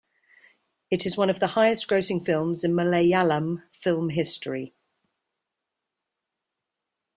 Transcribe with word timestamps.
It 0.89 1.05
is 1.05 1.15
one 1.15 1.29
of 1.29 1.39
the 1.39 1.49
highest-grossing 1.53 2.25
films 2.25 2.63
in 2.63 2.73
Malayalam 2.73 3.61
film 3.71 4.09
history. 4.09 4.73